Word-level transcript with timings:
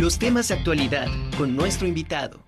Los 0.00 0.16
temas 0.16 0.46
de 0.46 0.54
actualidad 0.54 1.08
con 1.36 1.56
nuestro 1.56 1.88
invitado. 1.88 2.44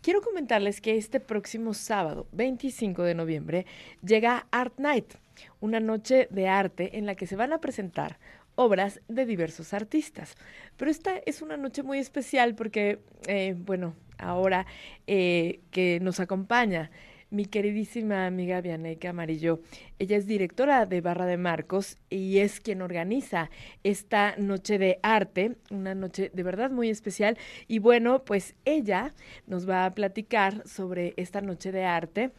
Quiero 0.00 0.22
comentarles 0.22 0.80
que 0.80 0.96
este 0.96 1.20
próximo 1.20 1.74
sábado, 1.74 2.26
25 2.32 3.02
de 3.02 3.14
noviembre, 3.14 3.66
llega 4.02 4.46
Art 4.50 4.72
Night, 4.78 5.16
una 5.60 5.80
noche 5.80 6.28
de 6.30 6.48
arte 6.48 6.96
en 6.96 7.04
la 7.04 7.14
que 7.14 7.26
se 7.26 7.36
van 7.36 7.52
a 7.52 7.60
presentar 7.60 8.18
obras 8.54 9.02
de 9.06 9.26
diversos 9.26 9.74
artistas. 9.74 10.34
Pero 10.78 10.90
esta 10.90 11.18
es 11.26 11.42
una 11.42 11.58
noche 11.58 11.82
muy 11.82 11.98
especial 11.98 12.54
porque, 12.54 13.00
eh, 13.26 13.54
bueno, 13.54 13.94
ahora 14.16 14.64
eh, 15.06 15.60
que 15.70 16.00
nos 16.00 16.20
acompaña 16.20 16.90
mi 17.30 17.44
queridísima 17.44 18.26
amiga 18.26 18.60
Vianey 18.60 18.96
Camarillo. 18.96 19.60
Ella 19.98 20.16
es 20.16 20.26
directora 20.26 20.86
de 20.86 21.00
Barra 21.00 21.26
de 21.26 21.36
Marcos 21.36 21.98
y 22.08 22.38
es 22.38 22.60
quien 22.60 22.82
organiza 22.82 23.50
esta 23.84 24.34
noche 24.36 24.78
de 24.78 24.98
arte, 25.02 25.56
una 25.70 25.94
noche 25.94 26.30
de 26.32 26.42
verdad 26.42 26.70
muy 26.70 26.88
especial. 26.88 27.36
Y 27.66 27.80
bueno, 27.80 28.24
pues 28.24 28.54
ella 28.64 29.14
nos 29.46 29.68
va 29.68 29.84
a 29.84 29.94
platicar 29.94 30.66
sobre 30.66 31.14
esta 31.16 31.40
noche 31.40 31.72
de 31.72 31.84
arte 31.84 32.30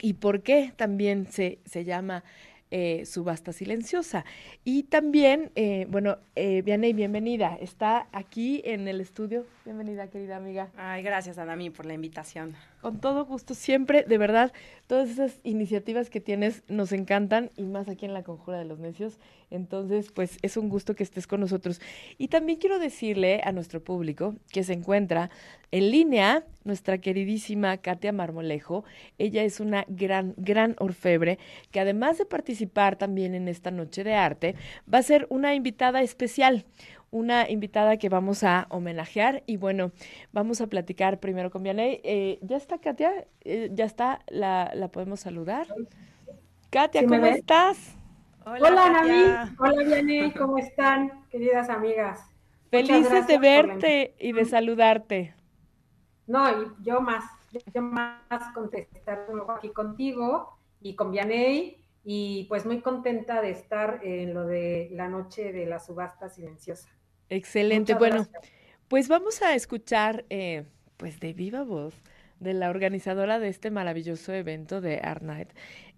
y 0.00 0.14
por 0.14 0.42
qué 0.42 0.72
también 0.76 1.26
se, 1.26 1.58
se 1.64 1.84
llama 1.84 2.22
eh, 2.72 3.04
subasta 3.06 3.52
silenciosa. 3.52 4.24
Y 4.64 4.84
también, 4.84 5.52
eh, 5.54 5.86
bueno, 5.88 6.18
eh, 6.34 6.62
Vianey, 6.62 6.92
bienvenida. 6.94 7.56
Está 7.60 8.08
aquí 8.10 8.60
en 8.64 8.88
el 8.88 9.00
estudio. 9.00 9.46
Bienvenida, 9.64 10.08
querida 10.08 10.36
amiga. 10.36 10.70
Ay, 10.76 11.04
gracias, 11.04 11.38
Adami, 11.38 11.70
por 11.70 11.86
la 11.86 11.94
invitación. 11.94 12.56
Con 12.80 13.00
todo 13.00 13.24
gusto, 13.24 13.54
siempre, 13.54 14.02
de 14.02 14.18
verdad, 14.18 14.52
todas 14.88 15.10
esas 15.10 15.38
iniciativas 15.44 16.10
que 16.10 16.20
tienes 16.20 16.64
nos 16.68 16.90
encantan 16.92 17.50
y 17.56 17.62
más 17.62 17.88
aquí 17.88 18.04
en 18.04 18.14
la 18.14 18.24
Conjura 18.24 18.58
de 18.58 18.64
los 18.64 18.80
Necios. 18.80 19.18
Entonces, 19.50 20.10
pues 20.12 20.38
es 20.42 20.56
un 20.56 20.68
gusto 20.68 20.96
que 20.96 21.04
estés 21.04 21.28
con 21.28 21.40
nosotros. 21.40 21.80
Y 22.18 22.28
también 22.28 22.58
quiero 22.58 22.80
decirle 22.80 23.42
a 23.44 23.52
nuestro 23.52 23.82
público 23.82 24.34
que 24.50 24.64
se 24.64 24.72
encuentra 24.72 25.30
en 25.70 25.90
línea 25.90 26.44
nuestra 26.64 26.98
queridísima 26.98 27.76
Katia 27.76 28.12
Marmolejo. 28.12 28.84
Ella 29.18 29.44
es 29.44 29.60
una 29.60 29.84
gran, 29.88 30.34
gran 30.36 30.74
orfebre 30.78 31.38
que 31.70 31.80
además 31.80 32.18
de 32.18 32.26
participar 32.26 32.55
también 32.96 33.34
en 33.34 33.48
esta 33.48 33.70
noche 33.70 34.04
de 34.04 34.14
arte, 34.14 34.54
va 34.92 34.98
a 34.98 35.02
ser 35.02 35.26
una 35.30 35.54
invitada 35.54 36.02
especial 36.02 36.64
una 37.10 37.48
invitada 37.48 37.96
que 37.96 38.08
vamos 38.08 38.42
a 38.44 38.66
homenajear 38.68 39.42
y 39.46 39.56
bueno, 39.56 39.92
vamos 40.32 40.60
a 40.60 40.66
platicar 40.66 41.18
primero 41.20 41.50
con 41.50 41.62
Vianey. 41.62 42.00
Eh, 42.04 42.38
¿Ya 42.42 42.56
está 42.56 42.78
Katia? 42.78 43.26
Eh, 43.42 43.70
¿Ya 43.72 43.84
está? 43.84 44.20
¿La, 44.28 44.90
podemos 44.92 45.20
saludar? 45.20 45.66
Katia, 46.70 47.06
¿cómo 47.06 47.26
estás? 47.26 47.96
Hola, 48.44 48.68
Hola 48.68 49.54
Hola, 49.58 49.82
Vianey. 49.84 50.32
¿Cómo 50.32 50.58
están, 50.58 51.24
queridas 51.30 51.70
amigas? 51.70 52.20
Felices 52.70 53.26
de 53.26 53.38
verte 53.38 54.14
y 54.18 54.32
de 54.32 54.44
saludarte. 54.44 55.34
No, 56.26 56.50
y 56.50 56.66
yo 56.82 57.00
más, 57.00 57.24
yo 57.72 57.82
más 57.82 58.20
contestar 58.52 59.26
aquí 59.56 59.70
contigo 59.70 60.58
y 60.82 60.94
con 60.96 61.12
Vianey 61.12 61.78
y 62.08 62.44
pues 62.44 62.64
muy 62.64 62.80
contenta 62.82 63.42
de 63.42 63.50
estar 63.50 63.98
en 64.04 64.32
lo 64.32 64.46
de 64.46 64.88
la 64.92 65.08
noche 65.08 65.52
de 65.52 65.66
la 65.66 65.80
subasta 65.80 66.28
silenciosa. 66.28 66.88
Excelente. 67.28 67.94
bueno, 67.94 68.28
pues 68.86 69.08
vamos 69.08 69.42
a 69.42 69.56
escuchar, 69.56 70.24
eh, 70.30 70.66
pues 70.98 71.18
de 71.18 71.32
viva 71.32 71.64
voz, 71.64 71.94
de 72.38 72.54
la 72.54 72.70
organizadora 72.70 73.40
de 73.40 73.48
este 73.48 73.72
maravilloso 73.72 74.32
evento 74.32 74.80
de 74.80 75.00
Art 75.02 75.22
Night. 75.22 75.48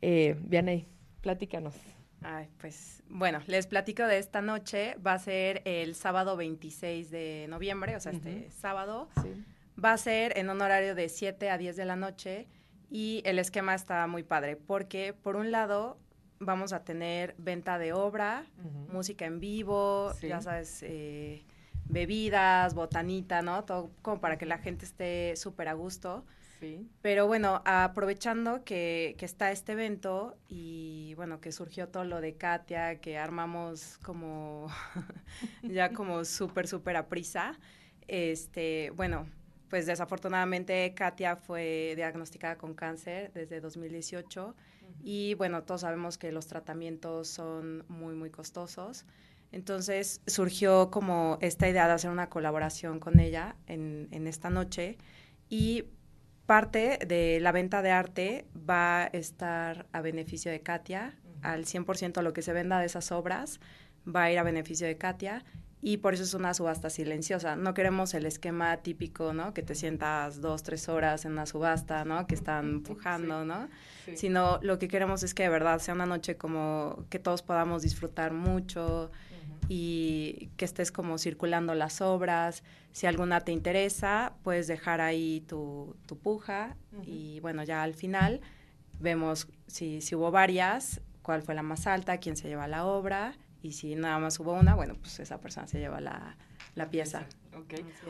Eh, 0.00 0.34
Vianey, 0.40 0.86
platícanos. 1.20 1.74
Ay, 2.22 2.48
pues 2.56 3.02
bueno, 3.10 3.40
les 3.46 3.66
platico 3.66 4.04
de 4.04 4.16
esta 4.16 4.40
noche. 4.40 4.96
Va 5.06 5.12
a 5.12 5.18
ser 5.18 5.60
el 5.66 5.94
sábado 5.94 6.38
26 6.38 7.10
de 7.10 7.46
noviembre, 7.50 7.94
o 7.96 8.00
sea, 8.00 8.12
este 8.12 8.50
sábado. 8.50 9.10
Va 9.82 9.92
a 9.92 9.98
ser 9.98 10.38
en 10.38 10.48
un 10.48 10.62
horario 10.62 10.94
de 10.94 11.10
7 11.10 11.50
a 11.50 11.58
10 11.58 11.76
de 11.76 11.84
la 11.84 11.96
noche 11.96 12.46
y 12.90 13.22
el 13.24 13.38
esquema 13.38 13.74
está 13.74 14.06
muy 14.06 14.22
padre 14.22 14.56
porque, 14.56 15.12
por 15.12 15.36
un 15.36 15.50
lado, 15.50 15.98
vamos 16.40 16.72
a 16.72 16.84
tener 16.84 17.34
venta 17.38 17.78
de 17.78 17.92
obra, 17.92 18.46
música 18.92 19.26
en 19.26 19.40
vivo, 19.40 20.12
ya 20.22 20.40
sabes, 20.40 20.82
eh, 20.82 21.44
bebidas, 21.86 22.74
botanita, 22.74 23.42
¿no? 23.42 23.64
Todo 23.64 23.90
como 24.02 24.20
para 24.20 24.38
que 24.38 24.46
la 24.46 24.58
gente 24.58 24.84
esté 24.84 25.34
súper 25.36 25.68
a 25.68 25.74
gusto. 25.74 26.24
Sí. 26.60 26.88
Pero 27.02 27.26
bueno, 27.28 27.62
aprovechando 27.64 28.64
que, 28.64 29.14
que, 29.16 29.24
está 29.24 29.52
este 29.52 29.72
evento 29.72 30.36
y 30.48 31.14
bueno, 31.14 31.40
que 31.40 31.52
surgió 31.52 31.88
todo 31.88 32.02
lo 32.04 32.20
de 32.20 32.34
Katia, 32.34 33.00
que 33.00 33.16
armamos 33.16 33.98
como 33.98 34.66
ya 35.62 35.92
como 35.92 36.24
súper, 36.24 36.66
súper 36.66 36.96
a 36.96 37.08
prisa, 37.08 37.60
este, 38.08 38.90
bueno, 38.96 39.28
pues 39.68 39.86
desafortunadamente 39.86 40.92
Katia 40.94 41.36
fue 41.36 41.92
diagnosticada 41.96 42.56
con 42.56 42.74
cáncer 42.74 43.32
desde 43.32 43.60
2018 43.60 44.54
y 45.02 45.34
bueno, 45.34 45.62
todos 45.62 45.82
sabemos 45.82 46.18
que 46.18 46.32
los 46.32 46.46
tratamientos 46.46 47.28
son 47.28 47.84
muy, 47.88 48.14
muy 48.14 48.30
costosos. 48.30 49.04
Entonces 49.52 50.20
surgió 50.26 50.90
como 50.90 51.38
esta 51.40 51.68
idea 51.68 51.86
de 51.86 51.92
hacer 51.94 52.10
una 52.10 52.28
colaboración 52.28 53.00
con 53.00 53.18
ella 53.20 53.56
en, 53.66 54.08
en 54.10 54.26
esta 54.26 54.50
noche 54.50 54.98
y 55.48 55.84
parte 56.46 56.98
de 57.06 57.40
la 57.40 57.52
venta 57.52 57.82
de 57.82 57.90
arte 57.90 58.46
va 58.68 59.02
a 59.02 59.06
estar 59.06 59.86
a 59.92 60.00
beneficio 60.00 60.50
de 60.50 60.60
Katia, 60.60 61.18
al 61.42 61.64
100% 61.64 62.22
lo 62.22 62.32
que 62.32 62.42
se 62.42 62.52
venda 62.52 62.78
de 62.78 62.86
esas 62.86 63.12
obras 63.12 63.60
va 64.06 64.24
a 64.24 64.32
ir 64.32 64.38
a 64.38 64.42
beneficio 64.42 64.86
de 64.86 64.96
Katia 64.96 65.44
y 65.80 65.98
por 65.98 66.14
eso 66.14 66.24
es 66.24 66.34
una 66.34 66.54
subasta 66.54 66.90
silenciosa. 66.90 67.54
No 67.54 67.72
queremos 67.72 68.12
el 68.14 68.26
esquema 68.26 68.78
típico, 68.78 69.32
¿no? 69.32 69.54
Que 69.54 69.62
te 69.62 69.74
sientas 69.74 70.40
dos, 70.40 70.64
tres 70.64 70.88
horas 70.88 71.24
en 71.24 71.32
una 71.32 71.46
subasta, 71.46 72.04
¿no? 72.04 72.26
Que 72.26 72.34
están 72.34 72.68
empujando, 72.68 73.44
¿no? 73.44 73.68
Sino 74.14 74.58
lo 74.62 74.78
que 74.78 74.88
queremos 74.88 75.22
es 75.22 75.34
que 75.34 75.44
de 75.44 75.48
verdad 75.50 75.78
sea 75.78 75.94
una 75.94 76.06
noche 76.06 76.36
como 76.36 77.04
que 77.10 77.18
todos 77.20 77.42
podamos 77.42 77.82
disfrutar 77.82 78.32
mucho 78.32 79.12
y 79.68 80.50
que 80.56 80.64
estés 80.64 80.90
como 80.90 81.16
circulando 81.16 81.74
las 81.74 82.00
obras. 82.00 82.64
Si 82.90 83.06
alguna 83.06 83.42
te 83.42 83.52
interesa, 83.52 84.34
puedes 84.42 84.66
dejar 84.66 85.00
ahí 85.00 85.44
tu, 85.46 85.94
tu 86.06 86.18
puja 86.18 86.76
y 87.04 87.38
bueno, 87.40 87.62
ya 87.62 87.84
al 87.84 87.94
final 87.94 88.40
vemos 88.98 89.46
si, 89.68 90.00
si 90.00 90.16
hubo 90.16 90.32
varias, 90.32 91.00
cuál 91.22 91.42
fue 91.42 91.54
la 91.54 91.62
más 91.62 91.86
alta, 91.86 92.18
quién 92.18 92.34
se 92.34 92.48
lleva 92.48 92.66
la 92.66 92.84
obra 92.84 93.36
y 93.62 93.72
si 93.72 93.94
nada 93.94 94.18
más 94.18 94.38
hubo 94.40 94.52
una, 94.52 94.74
bueno, 94.74 94.94
pues 95.00 95.18
esa 95.20 95.40
persona 95.40 95.66
se 95.66 95.78
lleva 95.78 96.00
la, 96.00 96.36
pieza. 96.90 97.26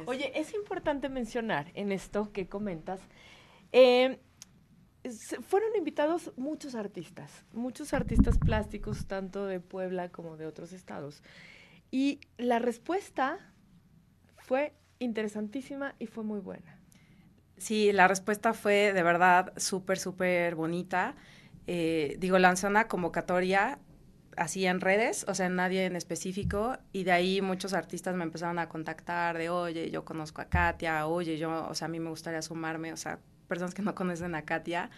Oye, 0.06 0.38
es 0.38 0.52
importante 0.52 1.08
mencionar 1.08 1.70
en 1.74 1.90
esto 1.90 2.32
que 2.32 2.48
comentas, 2.48 3.00
eh, 3.72 4.20
fueron 5.46 5.74
invitados 5.76 6.32
muchos 6.36 6.74
artistas, 6.74 7.44
muchos 7.52 7.94
artistas 7.94 8.38
plásticos, 8.38 9.06
tanto 9.06 9.46
de 9.46 9.60
Puebla 9.60 10.10
como 10.10 10.36
de 10.36 10.46
otros 10.46 10.72
estados. 10.72 11.22
Y 11.90 12.20
la 12.36 12.58
respuesta 12.58 13.38
fue 14.36 14.74
interesantísima 14.98 15.94
y 15.98 16.06
fue 16.06 16.24
muy 16.24 16.40
buena. 16.40 16.78
Sí, 17.56 17.92
la 17.92 18.06
respuesta 18.06 18.52
fue 18.52 18.92
de 18.92 19.02
verdad 19.02 19.52
súper, 19.56 19.98
súper 19.98 20.54
bonita. 20.54 21.16
Eh, 21.66 22.16
digo, 22.18 22.38
lanzó 22.38 22.68
una 22.68 22.86
convocatoria 22.86 23.78
así 24.38 24.66
en 24.66 24.80
redes, 24.80 25.24
o 25.28 25.34
sea, 25.34 25.48
nadie 25.48 25.86
en 25.86 25.96
específico, 25.96 26.78
y 26.92 27.04
de 27.04 27.12
ahí 27.12 27.40
muchos 27.40 27.72
artistas 27.72 28.14
me 28.14 28.24
empezaron 28.24 28.58
a 28.58 28.68
contactar 28.68 29.36
de, 29.36 29.50
oye, 29.50 29.90
yo 29.90 30.04
conozco 30.04 30.40
a 30.40 30.46
Katia, 30.46 31.06
oye, 31.06 31.38
yo, 31.38 31.66
o 31.68 31.74
sea, 31.74 31.86
a 31.86 31.88
mí 31.88 32.00
me 32.00 32.10
gustaría 32.10 32.42
sumarme, 32.42 32.92
o 32.92 32.96
sea, 32.96 33.18
personas 33.48 33.74
que 33.74 33.82
no 33.82 33.94
conocen 33.96 34.34
a 34.34 34.42
Katia, 34.42 34.90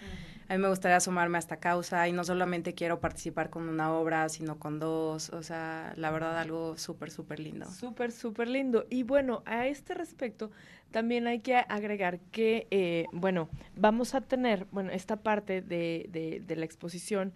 a 0.49 0.55
mí 0.55 0.59
me 0.61 0.69
gustaría 0.69 0.99
sumarme 1.01 1.39
a 1.39 1.41
esta 1.41 1.59
causa 1.59 2.09
y 2.09 2.13
no 2.13 2.25
solamente 2.25 2.75
quiero 2.75 3.01
participar 3.01 3.51
con 3.51 3.69
una 3.69 3.93
obra, 3.93 4.29
sino 4.29 4.59
con 4.59 4.79
dos, 4.79 5.31
o 5.31 5.43
sea, 5.43 5.93
la 5.97 6.11
verdad 6.11 6.39
algo 6.39 6.77
súper, 6.77 7.11
súper 7.11 7.39
lindo. 7.39 7.71
Súper, 7.71 8.11
súper 8.11 8.49
lindo. 8.49 8.87
Y 8.91 9.05
bueno, 9.05 9.43
a 9.47 9.69
este 9.69 9.95
respecto, 9.95 10.51
también 10.91 11.29
hay 11.29 11.39
que 11.39 11.55
agregar 11.57 12.19
que, 12.33 12.67
eh, 12.73 13.07
bueno, 13.13 13.49
vamos 13.77 14.15
a 14.17 14.23
tener, 14.23 14.67
bueno, 14.73 14.91
esta 14.91 15.23
parte 15.23 15.63
de, 15.63 16.07
de, 16.11 16.43
de 16.45 16.57
la 16.57 16.65
exposición 16.65 17.33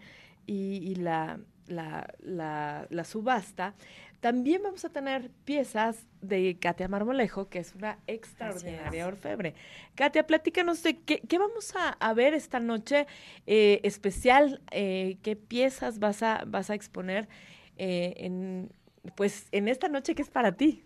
y 0.46 0.94
la 0.96 1.38
la, 1.69 2.87
la, 2.91 3.05
subasta, 3.05 3.75
también 4.20 4.62
vamos 4.62 4.85
a 4.85 4.88
tener 4.88 5.31
piezas 5.44 6.06
de 6.23 6.58
Katia 6.58 6.88
Marmolejo, 6.88 7.49
que 7.49 7.58
es 7.58 7.75
una 7.75 7.99
extraordinaria 8.06 9.06
orfebre. 9.06 9.55
Katia, 9.94 10.26
platícanos 10.26 10.82
de 10.82 10.99
qué, 10.99 11.38
vamos 11.38 11.75
a, 11.76 12.14
ver 12.14 12.35
esta 12.35 12.61
noche 12.61 13.06
eh, 13.46 13.81
especial, 13.82 14.62
eh, 14.70 15.19
qué 15.23 15.37
piezas 15.37 15.99
vas 15.99 16.23
a, 16.23 16.44
vas 16.46 16.70
a 16.70 16.75
exponer 16.75 17.29
eh, 17.76 18.14
en, 18.19 18.73
pues, 19.14 19.49
en 19.52 19.69
esta 19.69 19.88
noche 19.88 20.14
que 20.14 20.23
es 20.23 20.31
para 20.31 20.52
ti. 20.52 20.85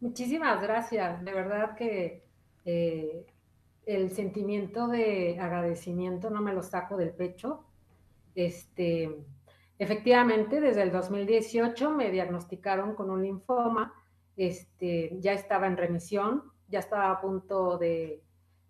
Muchísimas 0.00 0.62
gracias. 0.62 1.24
De 1.24 1.32
verdad 1.32 1.74
que 1.74 2.22
el 3.86 4.10
sentimiento 4.10 4.88
de 4.88 5.38
agradecimiento 5.40 6.30
no 6.30 6.42
me 6.42 6.52
lo 6.52 6.62
saco 6.62 6.96
del 6.96 7.10
pecho. 7.10 7.64
Este, 8.36 9.26
Efectivamente, 9.78 10.60
desde 10.60 10.82
el 10.82 10.90
2018 10.90 11.90
me 11.90 12.10
diagnosticaron 12.10 12.94
con 12.94 13.10
un 13.10 13.22
linfoma, 13.22 13.92
este, 14.36 15.16
ya 15.20 15.32
estaba 15.32 15.66
en 15.66 15.76
remisión, 15.76 16.44
ya 16.68 16.78
estaba 16.78 17.10
a 17.10 17.20
punto 17.20 17.76
de, 17.76 18.22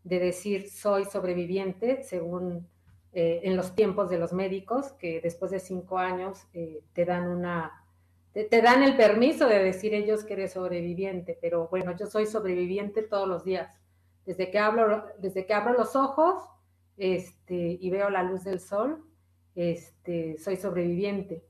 decir 0.03 0.69
soy 0.69 1.05
sobreviviente, 1.05 2.03
según 2.03 2.69
eh, 3.13 3.41
en 3.45 3.57
los 3.57 3.75
tiempos 3.75 4.11
de 4.11 4.19
los 4.19 4.33
médicos, 4.33 4.93
que 4.93 5.21
después 5.21 5.53
de 5.53 5.61
cinco 5.61 5.99
años 5.99 6.47
eh, 6.53 6.83
te 6.93 7.05
dan 7.05 7.29
una, 7.29 7.85
te, 8.33 8.49
dan 8.61 8.83
el 8.83 8.97
permiso 8.97 9.49
de 9.49 9.63
decir 9.63 9.95
ellos 9.95 10.25
que 10.25 10.35
eres 10.35 10.53
sobreviviente, 10.55 11.39
pero 11.41 11.69
bueno, 11.69 11.97
yo 11.97 12.07
soy 12.07 12.27
sobreviviente 12.27 13.03
todos 13.03 13.29
los 13.29 13.45
días. 13.45 13.71
Desde 14.25 14.51
que, 14.51 14.59
hablo, 14.59 15.05
desde 15.19 15.47
que 15.47 15.55
abro 15.55 15.75
los 15.75 15.95
ojos 15.95 16.43
este, 16.97 17.79
y 17.81 17.91
veo 17.91 18.11
la 18.11 18.25
luz 18.25 18.43
del 18.43 18.59
sol, 18.59 19.05
este, 19.57 20.37
soy 20.39 20.57
sobreviviente. 20.57 21.43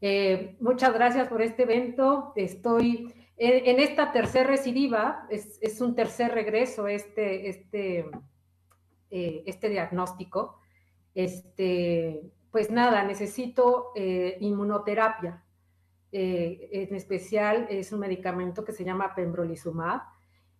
Eh, 0.00 0.56
muchas 0.60 0.94
gracias 0.94 1.28
por 1.28 1.42
este 1.42 1.64
evento. 1.64 2.32
Estoy 2.36 3.12
en, 3.36 3.80
esta 3.80 4.12
tercera 4.12 4.48
recidiva, 4.48 5.26
es, 5.28 5.80
un 5.80 5.94
tercer 5.94 6.32
regreso 6.32 6.86
este, 6.86 7.48
este, 7.48 8.10
eh, 9.10 9.42
este 9.44 9.68
diagnóstico. 9.68 10.60
Este, 11.14 12.22
pues 12.50 12.70
nada, 12.70 13.02
necesito 13.04 13.92
eh, 13.96 14.36
inmunoterapia. 14.40 15.44
en 16.12 16.94
especial 16.94 17.66
es 17.70 17.90
un 17.92 18.00
medicamento 18.00 18.64
que 18.64 18.72
se 18.72 18.84
llama 18.84 19.14
pembrolizumab. 19.14 20.02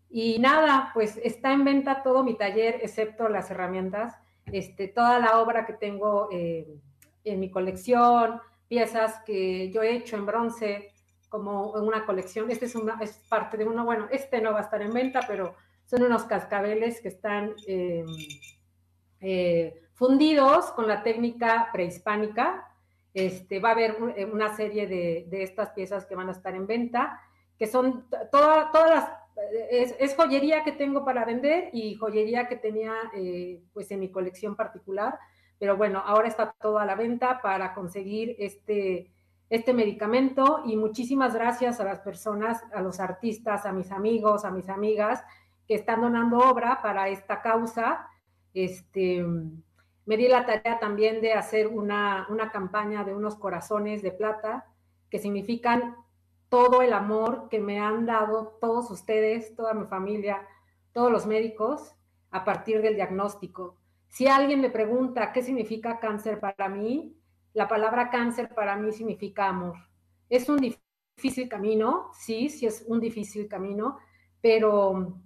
Y 0.09 0.39
nada, 0.39 0.91
pues 0.95 1.19
está 1.23 1.53
en 1.53 1.65
venta 1.65 2.03
todo 2.03 2.25
mi 2.25 2.37
taller, 2.37 2.81
excepto 2.83 3.29
las 3.29 3.51
herramientas 3.51 4.22
este, 4.47 4.89
toda 4.89 5.19
la 5.19 5.41
obra 5.41 5.67
que 5.67 5.75
tengo 5.75 6.29
eh, 6.31 6.67
en 7.25 7.41
mi 7.41 7.51
colección, 7.51 8.41
piezas 8.69 9.21
que 9.25 9.71
yo 9.71 9.83
he 9.83 9.95
hecho 9.95 10.17
en 10.17 10.27
bronce, 10.27 10.93
como 11.29 11.77
en 11.79 11.85
una 11.85 12.05
colección. 12.05 12.51
Este 12.51 12.67
es, 12.67 12.75
una, 12.75 12.99
parte 13.29 13.57
de 13.57 13.65
uno, 13.65 13.85
bueno, 13.85 14.09
este 14.11 14.41
no 14.41 14.53
va 14.53 14.59
a 14.59 14.63
estar 14.63 14.83
en 14.83 14.93
venta, 14.93 15.21
pero 15.27 15.55
son 15.87 16.03
unos 16.03 16.25
cascabeles 16.25 17.01
que 17.01 17.09
están 17.09 17.55
em, 17.67 18.07
eh, 19.21 19.83
fundidos 19.95 20.73
con 20.73 20.89
la 20.89 21.03
técnica 21.03 21.71
prehispánica. 21.73 22.69
Este, 23.15 23.61
va 23.61 23.71
a 23.71 23.73
haber 23.73 23.97
una 24.33 24.55
serie 24.57 24.87
de, 24.87 25.27
de, 25.29 25.43
estas 25.43 25.71
piezas 25.71 26.07
que 26.07 26.15
van 26.15 26.29
a 26.29 26.33
estar 26.33 26.55
en 26.55 26.67
venta, 26.67 27.21
que 27.59 27.67
son 27.67 28.07
todas 28.31 28.91
las 28.91 29.22
es, 29.71 30.15
joyería 30.17 30.65
que 30.65 30.73
tengo 30.73 31.05
para 31.05 31.25
vender 31.25 31.71
y 31.73 31.95
joyería 31.95 32.49
que 32.49 32.57
tenía 32.57 32.93
eh, 33.15 33.63
pues 33.73 33.91
en 33.91 34.01
mi 34.01 34.11
colección 34.11 34.57
particular, 34.57 35.19
pero 35.59 35.77
bueno, 35.77 36.03
ahora 36.05 36.29
está 36.29 36.55
todo 36.61 36.79
a 36.79 36.87
la 36.87 36.95
venta 36.95 37.41
para 37.41 37.75
conseguir 37.75 38.37
este, 38.39 39.13
este 39.49 39.73
medicamento 39.73 40.63
y 40.65 40.77
muchísimas 40.77 41.35
gracias 41.35 41.81
a 41.81 41.85
las 41.85 42.01
personas, 42.01 42.63
a 42.75 42.81
los 42.81 43.01
artistas, 43.01 43.67
a 43.67 43.73
mis 43.73 43.93
amigos, 43.93 44.45
a 44.45 44.51
mis 44.51 44.69
amigas 44.69 45.23
que 45.69 45.75
están 45.75 46.01
donando 46.01 46.39
obra 46.39 46.81
para 46.83 47.09
esta 47.09 47.41
causa. 47.43 48.09
Este, 48.55 49.25
me 50.05 50.17
di 50.17 50.29
la 50.29 50.45
tarea 50.47 50.79
también 50.81 51.21
de 51.21 51.35
hacer 51.35 51.69
una, 51.69 52.27
una 52.29 52.51
campaña 52.51 53.05
de 53.05 53.15
unos 53.15 53.37
corazones 53.37 54.03
de 54.03 54.11
plata 54.11 54.67
que 55.11 55.19
significan 55.19 55.97
todo 56.53 56.83
el 56.83 56.93
amor 56.93 57.49
que 57.49 57.61
me 57.61 57.81
han 57.81 58.05
dado 58.05 58.59
todos 58.61 58.91
ustedes, 58.91 59.57
toda 59.57 59.73
mi 59.73 59.87
familia, 59.87 60.47
todos 60.93 61.11
los 61.11 61.25
médicos 61.25 61.95
a 62.31 62.45
partir 62.45 62.83
del 62.83 62.95
diagnóstico. 62.95 63.79
Si 64.09 64.27
alguien 64.27 64.61
me 64.61 64.69
pregunta 64.69 65.33
qué 65.33 65.43
significa 65.43 65.99
cáncer 65.99 66.41
para 66.41 66.69
mí, 66.69 67.17
la 67.55 67.69
palabra 67.69 68.11
cáncer 68.11 68.55
para 68.55 68.77
mí 68.77 68.93
significa 68.93 69.49
amor. 69.49 69.79
Es 70.29 70.51
un 70.51 70.59
difícil 70.59 71.49
camino, 71.49 72.11
sí, 72.13 72.51
sí 72.51 72.67
es 72.67 72.85
un 72.87 73.01
difícil 73.01 73.49
camino, 73.49 73.97
pero 74.43 75.23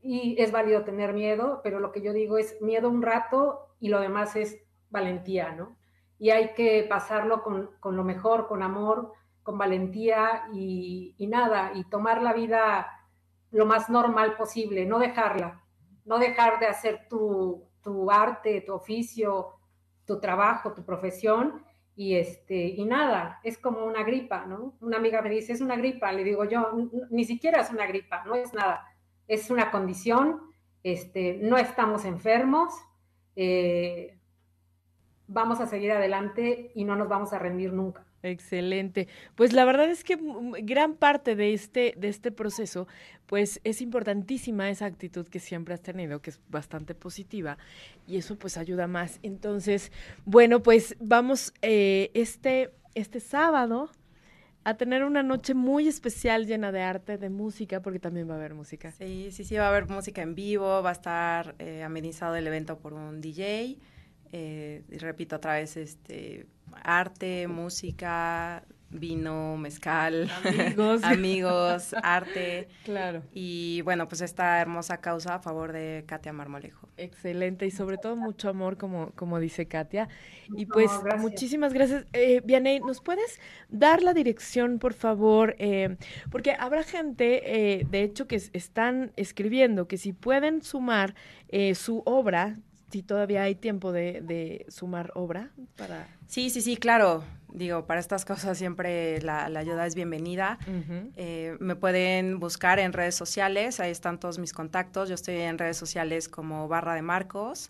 y 0.00 0.40
es 0.40 0.52
válido 0.52 0.84
tener 0.84 1.12
miedo, 1.12 1.60
pero 1.64 1.80
lo 1.80 1.90
que 1.90 2.02
yo 2.02 2.12
digo 2.12 2.38
es 2.38 2.62
miedo 2.62 2.88
un 2.88 3.02
rato 3.02 3.74
y 3.80 3.88
lo 3.88 3.98
demás 3.98 4.36
es 4.36 4.62
valentía, 4.90 5.50
¿no? 5.50 5.76
Y 6.20 6.30
hay 6.30 6.54
que 6.54 6.86
pasarlo 6.88 7.42
con, 7.42 7.70
con 7.80 7.96
lo 7.96 8.04
mejor, 8.04 8.46
con 8.46 8.62
amor, 8.62 9.12
con 9.48 9.56
valentía 9.56 10.42
y, 10.52 11.16
nada, 11.26 11.72
y 11.74 11.84
tomar 11.84 12.20
la 12.20 12.34
vida 12.34 12.86
lo 13.50 13.64
más 13.64 13.88
normal 13.88 14.36
posible, 14.36 14.84
no 14.84 14.98
dejarla, 14.98 15.64
no 16.04 16.18
dejar 16.18 16.60
de 16.60 16.66
hacer 16.66 17.08
tu, 17.08 17.66
arte, 18.10 18.60
tu 18.60 18.74
oficio, 18.74 19.54
tu 20.04 20.20
trabajo, 20.20 20.74
tu 20.74 20.84
profesión, 20.84 21.64
y 21.96 22.16
este, 22.16 22.56
y 22.56 22.84
nada, 22.84 23.40
es 23.42 23.56
como 23.56 23.86
una 23.86 24.02
gripa, 24.02 24.44
¿no? 24.44 24.76
Una 24.82 24.98
amiga 24.98 25.22
me 25.22 25.30
dice, 25.30 25.54
es 25.54 25.62
una 25.62 25.76
gripa, 25.76 26.12
le 26.12 26.24
digo 26.24 26.44
yo, 26.44 26.70
ni 27.08 27.24
siquiera 27.24 27.62
es 27.62 27.70
una 27.70 27.86
gripa, 27.86 28.24
no 28.26 28.34
es 28.34 28.52
nada, 28.52 28.84
es 29.28 29.50
una 29.50 29.70
condición, 29.70 30.42
este, 30.82 31.38
no 31.40 31.56
estamos 31.56 32.04
enfermos, 32.04 32.74
eh, 33.34 34.18
vamos 35.26 35.58
a 35.60 35.66
seguir 35.66 35.92
adelante 35.92 36.70
y 36.74 36.84
no 36.84 36.96
nos 36.96 37.08
vamos 37.08 37.32
a 37.32 37.38
rendir 37.38 37.72
nunca. 37.72 38.07
Excelente. 38.22 39.06
Pues 39.36 39.52
la 39.52 39.64
verdad 39.64 39.88
es 39.90 40.02
que 40.02 40.18
gran 40.62 40.94
parte 40.94 41.36
de 41.36 41.54
este, 41.54 41.94
de 41.96 42.08
este 42.08 42.32
proceso, 42.32 42.88
pues 43.26 43.60
es 43.64 43.80
importantísima 43.80 44.70
esa 44.70 44.86
actitud 44.86 45.26
que 45.28 45.38
siempre 45.38 45.74
has 45.74 45.82
tenido, 45.82 46.20
que 46.20 46.30
es 46.30 46.40
bastante 46.48 46.94
positiva, 46.94 47.58
y 48.06 48.16
eso 48.16 48.36
pues 48.36 48.56
ayuda 48.56 48.86
más. 48.86 49.20
Entonces, 49.22 49.92
bueno, 50.24 50.62
pues 50.62 50.96
vamos 50.98 51.52
eh, 51.62 52.10
este, 52.14 52.70
este 52.94 53.20
sábado 53.20 53.90
a 54.64 54.76
tener 54.76 55.04
una 55.04 55.22
noche 55.22 55.54
muy 55.54 55.86
especial 55.86 56.46
llena 56.46 56.72
de 56.72 56.82
arte, 56.82 57.18
de 57.18 57.30
música, 57.30 57.80
porque 57.80 58.00
también 58.00 58.28
va 58.28 58.34
a 58.34 58.36
haber 58.36 58.54
música. 58.54 58.90
Sí, 58.90 59.28
sí, 59.30 59.44
sí, 59.44 59.54
va 59.54 59.66
a 59.66 59.68
haber 59.68 59.88
música 59.88 60.22
en 60.22 60.34
vivo, 60.34 60.82
va 60.82 60.90
a 60.90 60.92
estar 60.92 61.54
eh, 61.58 61.84
amenizado 61.84 62.34
el 62.34 62.46
evento 62.46 62.78
por 62.78 62.94
un 62.94 63.20
DJ. 63.20 63.78
Eh, 64.32 64.82
y 64.90 64.98
repito 64.98 65.36
otra 65.36 65.54
vez, 65.54 65.76
este 65.76 66.46
arte, 66.82 67.48
música, 67.48 68.62
vino, 68.90 69.56
mezcal, 69.56 70.30
amigos, 70.44 71.02
amigos 71.04 71.94
arte. 72.02 72.68
Claro. 72.84 73.22
Y 73.32 73.82
bueno, 73.82 74.08
pues 74.08 74.20
esta 74.20 74.60
hermosa 74.60 74.98
causa 74.98 75.36
a 75.36 75.38
favor 75.40 75.72
de 75.72 76.04
Katia 76.06 76.32
Marmolejo. 76.32 76.88
Excelente 76.96 77.66
y 77.66 77.70
sobre 77.70 77.98
todo 77.98 78.16
mucho 78.16 78.48
amor, 78.48 78.76
como, 78.76 79.10
como 79.12 79.38
dice 79.40 79.66
Katia. 79.66 80.08
Y 80.56 80.66
pues 80.66 80.90
muchísimas 81.18 81.72
gracias. 81.72 82.06
Eh, 82.12 82.40
Vianey, 82.44 82.80
¿nos 82.80 83.00
puedes 83.00 83.40
dar 83.68 84.02
la 84.02 84.14
dirección, 84.14 84.78
por 84.78 84.94
favor? 84.94 85.54
Eh, 85.58 85.96
porque 86.30 86.52
habrá 86.58 86.82
gente, 86.82 87.78
eh, 87.78 87.86
de 87.88 88.02
hecho, 88.02 88.26
que 88.26 88.36
están 88.36 89.12
escribiendo 89.16 89.86
que 89.86 89.98
si 89.98 90.12
pueden 90.12 90.62
sumar 90.62 91.14
eh, 91.48 91.74
su 91.74 92.02
obra, 92.06 92.58
si 92.90 93.02
todavía 93.02 93.42
hay 93.42 93.54
tiempo 93.54 93.92
de, 93.92 94.64
sumar 94.68 95.12
obra 95.14 95.50
para... 95.76 96.08
Sí, 96.26 96.50
sí, 96.50 96.60
sí, 96.60 96.76
claro. 96.76 97.24
Digo, 97.52 97.86
para 97.86 98.00
estas 98.00 98.24
cosas 98.24 98.58
siempre 98.58 99.20
la, 99.22 99.46
ayuda 99.46 99.86
es 99.86 99.94
bienvenida. 99.94 100.58
Eh, 101.16 101.56
me 101.60 101.76
pueden 101.76 102.38
buscar 102.38 102.78
en 102.78 102.92
redes 102.92 103.14
sociales, 103.14 103.80
ahí 103.80 103.90
están 103.90 104.20
todos 104.20 104.38
mis 104.38 104.52
contactos. 104.52 105.08
Yo 105.08 105.14
estoy 105.14 105.36
en 105.36 105.58
redes 105.58 105.76
sociales 105.76 106.28
como 106.28 106.68
Barra 106.68 106.94
de 106.94 107.02
Marcos. 107.02 107.68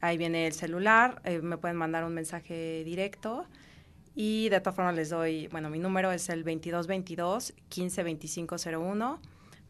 Ahí 0.00 0.16
viene 0.16 0.46
el 0.46 0.52
celular, 0.52 1.20
eh, 1.24 1.40
me 1.42 1.58
pueden 1.58 1.76
mandar 1.76 2.04
un 2.04 2.14
mensaje 2.14 2.82
directo. 2.84 3.46
Y 4.14 4.48
de 4.48 4.60
todas 4.60 4.74
formas 4.74 4.94
les 4.94 5.10
doy, 5.10 5.46
bueno, 5.48 5.70
mi 5.70 5.78
número 5.78 6.10
es 6.10 6.28
el 6.28 6.42
2222 6.42 7.54
152501. 7.68 9.20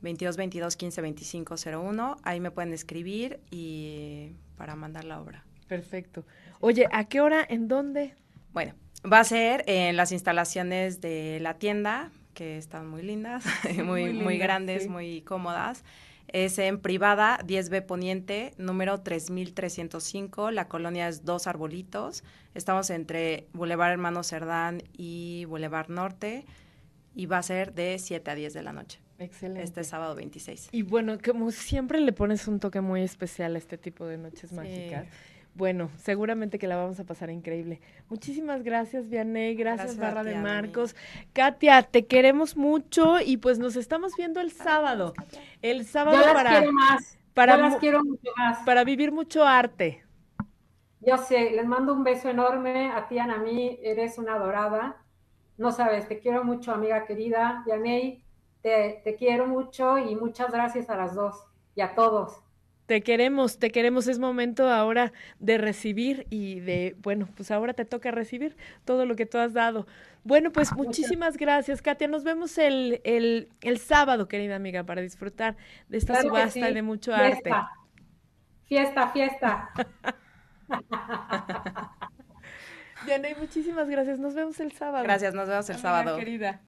2222 0.02 0.76
152501. 0.76 2.16
Ahí 2.22 2.40
me 2.40 2.50
pueden 2.50 2.72
escribir 2.72 3.40
y 3.50 4.32
para 4.56 4.76
mandar 4.76 5.04
la 5.04 5.20
obra. 5.20 5.44
Perfecto. 5.68 6.24
Oye, 6.60 6.86
¿a 6.90 7.04
qué 7.04 7.20
hora? 7.20 7.46
¿En 7.48 7.68
dónde? 7.68 8.14
Bueno, 8.52 8.74
va 9.10 9.20
a 9.20 9.24
ser 9.24 9.64
en 9.66 9.96
las 9.96 10.12
instalaciones 10.12 11.00
de 11.00 11.38
la 11.40 11.54
tienda, 11.54 12.10
que 12.34 12.58
están 12.58 12.88
muy 12.88 13.02
lindas, 13.02 13.44
muy, 13.84 14.12
muy, 14.12 14.38
grandes, 14.38 14.88
muy 14.88 15.22
cómodas. 15.22 15.84
Es 16.28 16.58
en 16.58 16.80
privada 16.80 17.38
10B 17.40 17.84
Poniente, 17.86 18.54
número 18.56 19.00
3305. 19.00 20.50
La 20.50 20.68
colonia 20.68 21.08
es 21.08 21.24
Dos 21.24 21.46
Arbolitos. 21.46 22.22
Estamos 22.54 22.90
entre 22.90 23.46
Boulevard 23.52 23.92
Hermano 23.92 24.22
Cerdán 24.22 24.82
y 24.96 25.44
Boulevard 25.46 25.88
Norte. 25.88 26.44
Y 27.20 27.26
va 27.26 27.36
a 27.36 27.42
ser 27.42 27.74
de 27.74 27.98
7 27.98 28.30
a 28.30 28.34
10 28.34 28.54
de 28.54 28.62
la 28.62 28.72
noche. 28.72 28.98
Excelente. 29.18 29.62
Este 29.62 29.84
sábado 29.84 30.14
26. 30.14 30.70
Y 30.72 30.80
bueno, 30.80 31.18
como 31.22 31.50
siempre 31.50 32.00
le 32.00 32.14
pones 32.14 32.48
un 32.48 32.60
toque 32.60 32.80
muy 32.80 33.02
especial 33.02 33.56
a 33.56 33.58
este 33.58 33.76
tipo 33.76 34.06
de 34.06 34.16
noches 34.16 34.54
mágicas. 34.54 35.06
Bueno, 35.54 35.90
seguramente 35.98 36.58
que 36.58 36.66
la 36.66 36.76
vamos 36.76 36.98
a 36.98 37.04
pasar 37.04 37.28
increíble. 37.28 37.82
Muchísimas 38.08 38.62
gracias, 38.62 39.10
Vianey. 39.10 39.54
Gracias, 39.54 39.98
Barra 39.98 40.24
de 40.24 40.36
Marcos. 40.36 40.96
Katia, 41.34 41.82
te 41.82 42.06
queremos 42.06 42.56
mucho 42.56 43.20
y 43.20 43.36
pues 43.36 43.58
nos 43.58 43.76
estamos 43.76 44.16
viendo 44.16 44.40
el 44.40 44.50
sábado. 44.50 45.12
El 45.60 45.84
sábado 45.84 46.16
Yo 46.16 46.24
las 46.24 46.32
para. 46.32 46.50
Quiero 46.56 46.72
más. 46.72 47.18
Para, 47.34 47.56
las 47.58 47.76
quiero 47.76 48.02
mucho 48.02 48.30
más. 48.38 48.64
Para 48.64 48.82
vivir 48.84 49.12
mucho 49.12 49.44
arte. 49.44 50.06
Yo 51.00 51.18
sé, 51.18 51.50
les 51.50 51.66
mando 51.66 51.92
un 51.92 52.02
beso 52.02 52.30
enorme 52.30 52.90
a 52.92 53.08
ti, 53.08 53.18
a 53.18 53.26
mí, 53.36 53.78
eres 53.82 54.16
una 54.16 54.38
dorada. 54.38 54.96
No 55.60 55.72
sabes, 55.72 56.08
te 56.08 56.18
quiero 56.20 56.42
mucho, 56.42 56.72
amiga 56.72 57.04
querida. 57.04 57.62
Yanei, 57.66 58.24
te, 58.62 59.02
te 59.04 59.14
quiero 59.14 59.46
mucho 59.46 59.98
y 59.98 60.16
muchas 60.16 60.50
gracias 60.50 60.88
a 60.88 60.96
las 60.96 61.14
dos 61.14 61.36
y 61.74 61.82
a 61.82 61.94
todos. 61.94 62.40
Te 62.86 63.02
queremos, 63.02 63.58
te 63.58 63.70
queremos. 63.70 64.08
Es 64.08 64.18
momento 64.18 64.70
ahora 64.70 65.12
de 65.38 65.58
recibir 65.58 66.26
y 66.30 66.60
de, 66.60 66.96
bueno, 67.02 67.28
pues 67.36 67.50
ahora 67.50 67.74
te 67.74 67.84
toca 67.84 68.10
recibir 68.10 68.56
todo 68.86 69.04
lo 69.04 69.16
que 69.16 69.26
tú 69.26 69.36
has 69.36 69.52
dado. 69.52 69.86
Bueno, 70.24 70.50
pues 70.50 70.72
muchísimas 70.72 71.36
gracias, 71.36 71.82
Katia. 71.82 72.08
Nos 72.08 72.24
vemos 72.24 72.56
el, 72.56 73.02
el, 73.04 73.50
el 73.60 73.76
sábado, 73.76 74.28
querida 74.28 74.56
amiga, 74.56 74.84
para 74.84 75.02
disfrutar 75.02 75.58
de 75.90 75.98
esta 75.98 76.22
subasta 76.22 76.70
y 76.70 76.72
de 76.72 76.82
mucho 76.82 77.14
arte. 77.14 77.50
Fiesta, 78.64 79.08
fiesta. 79.10 79.70
Diana, 83.06 83.28
muchísimas 83.38 83.88
gracias. 83.88 84.18
Nos 84.18 84.34
vemos 84.34 84.58
el 84.60 84.72
sábado. 84.72 85.04
Gracias, 85.04 85.34
nos 85.34 85.48
vemos 85.48 85.68
el 85.70 85.78
sábado. 85.78 86.16
Querida. 86.16 86.58